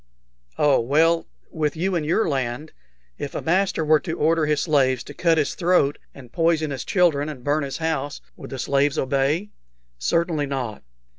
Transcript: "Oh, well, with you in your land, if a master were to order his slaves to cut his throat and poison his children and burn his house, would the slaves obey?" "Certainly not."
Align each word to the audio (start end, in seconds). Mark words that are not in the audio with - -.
"Oh, 0.57 0.79
well, 0.79 1.27
with 1.51 1.75
you 1.77 1.93
in 1.93 2.03
your 2.03 2.27
land, 2.27 2.71
if 3.19 3.35
a 3.35 3.41
master 3.43 3.85
were 3.85 3.99
to 3.99 4.17
order 4.17 4.47
his 4.47 4.61
slaves 4.63 5.03
to 5.03 5.13
cut 5.13 5.37
his 5.37 5.53
throat 5.53 5.99
and 6.15 6.31
poison 6.33 6.71
his 6.71 6.83
children 6.83 7.29
and 7.29 7.43
burn 7.43 7.61
his 7.61 7.77
house, 7.77 8.19
would 8.35 8.49
the 8.49 8.57
slaves 8.57 8.97
obey?" 8.97 9.51
"Certainly 9.99 10.47
not." 10.47 10.81